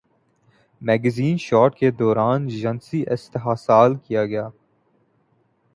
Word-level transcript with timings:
magazine 0.81 1.37
shoot 1.37 1.75
کے 1.75 1.91
دوران 1.91 2.47
جنسی 2.47 3.03
استحصال 3.11 3.95
کیا 3.97 4.25
گیا 4.25 4.47